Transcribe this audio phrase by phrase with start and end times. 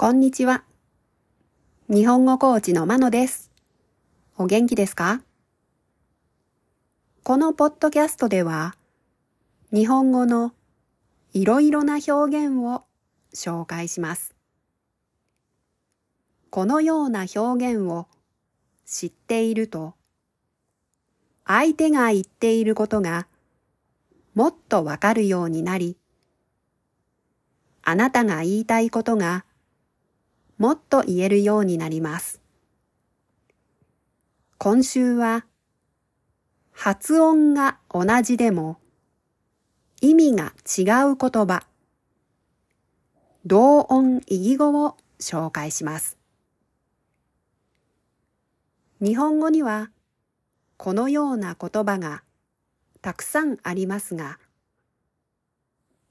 [0.00, 0.64] こんにちは。
[1.90, 3.50] 日本語コーチのまのです。
[4.38, 5.20] お元気ですか？
[7.22, 8.76] このポッドキャストでは、
[9.74, 10.54] 日本語の
[11.34, 12.84] いろいろな表現を
[13.34, 14.34] 紹介します。
[16.48, 18.06] このような表現を
[18.86, 19.92] 知っていると、
[21.44, 23.26] 相手が言っていることが
[24.34, 25.98] もっとわかるようになり、
[27.82, 29.44] あなたが言いたいことが
[30.60, 32.38] もっと言えるようになります。
[34.58, 35.46] 今週は
[36.70, 38.76] 発音が同じでも
[40.02, 40.82] 意味が違
[41.12, 41.62] う言葉、
[43.46, 46.18] 同音異義語を紹介します。
[49.00, 49.90] 日本語には
[50.76, 52.22] このような言葉が
[53.00, 54.38] たくさんありますが、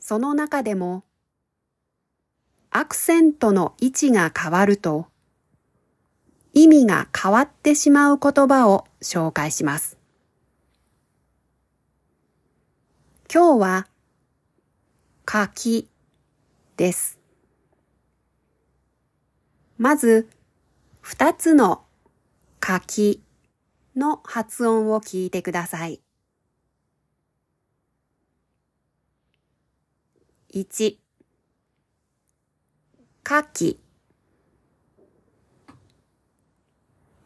[0.00, 1.02] その中でも
[2.76, 5.06] アクセントの位置が変わると
[6.54, 9.96] 意味が変わってしまう言葉を紹介します。
[13.32, 13.86] 今日は
[15.24, 15.88] 柿
[16.76, 17.20] です。
[19.78, 20.28] まず
[21.00, 21.84] 二つの
[22.58, 23.22] 柿
[23.94, 26.00] の発音を聞いてください。
[30.52, 31.03] 1
[33.24, 33.80] かき。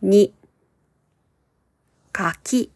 [0.00, 0.30] 2
[2.12, 2.70] かき。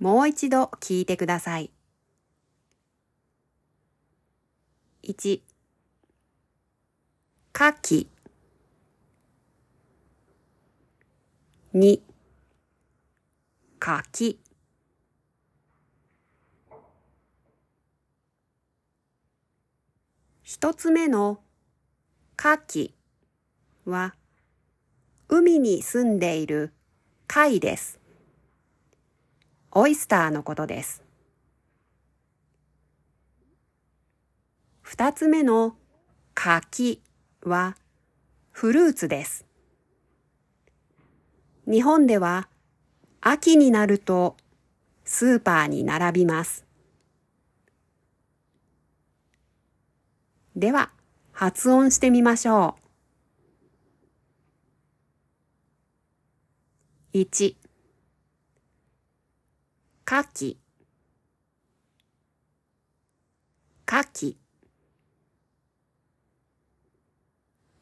[0.00, 1.70] もう一度聞いてください。
[5.04, 5.40] 1
[7.52, 8.10] かき。
[11.72, 12.00] 2
[13.78, 14.40] かき。
[20.48, 21.40] 一つ目の
[22.36, 22.94] カキ
[23.84, 24.14] は
[25.28, 26.72] 海に住んでいる
[27.26, 27.98] 貝です。
[29.72, 31.02] オイスターのことです。
[34.82, 35.74] 二つ目の
[36.34, 37.02] 柿
[37.42, 37.76] は
[38.52, 39.44] フルーツです。
[41.68, 42.48] 日本では
[43.20, 44.36] 秋になると
[45.04, 46.65] スーパーに並びます。
[50.56, 50.90] では
[51.32, 52.76] 発音してみましょ
[57.12, 57.18] う。
[57.18, 57.56] 1
[60.06, 60.58] かき。
[63.84, 64.38] かき。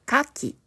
[0.05, 0.59] かき。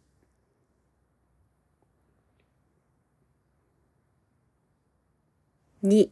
[5.84, 6.08] 2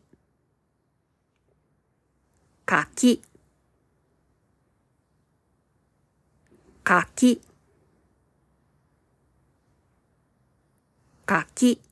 [2.67, 2.87] か
[6.87, 7.43] きかき
[11.27, 11.83] かき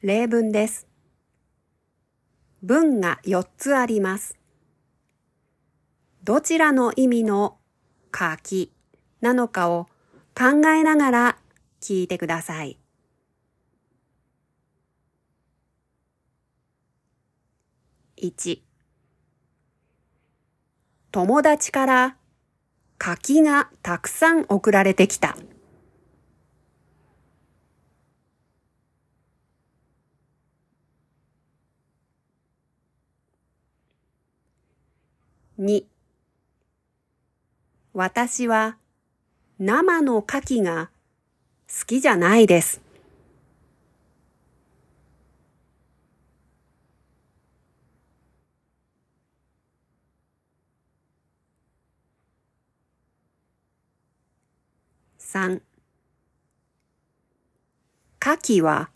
[0.00, 0.86] 例文です。
[2.62, 4.38] 文が4つあります。
[6.24, 7.58] どちらの意味の
[8.10, 8.72] かき
[9.20, 9.84] なのかを
[10.34, 11.38] 考えながら
[11.82, 12.78] 聞いてください。
[18.16, 18.67] 1
[21.18, 22.16] 友達から
[22.96, 25.36] 柿がたくさん送られてきた。
[35.58, 35.86] 2
[37.94, 38.76] 私は
[39.58, 40.88] 生の牡蠣が
[41.68, 42.87] 好きじゃないです。
[55.30, 55.60] 3
[58.18, 58.88] 牡蠣は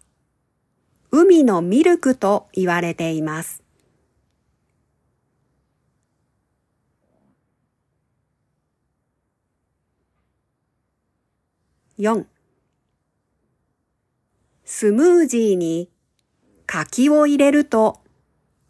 [1.10, 3.62] 海のミルクと言われています。
[11.98, 12.24] 4
[14.64, 15.90] スムージーに
[16.64, 18.00] 柿を入れると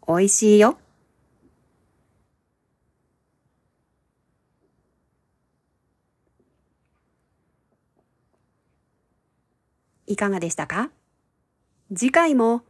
[0.05, 0.77] 美味しいよ。
[10.07, 10.89] いかがでしたか？
[11.95, 12.63] 次回も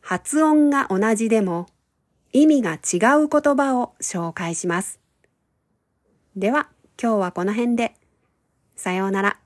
[0.00, 1.66] 発音が同じでも
[2.32, 5.00] 意味が違う言葉を紹介します。
[6.36, 6.68] では
[7.00, 7.94] 今日はこの辺で。
[8.76, 9.43] さようなら。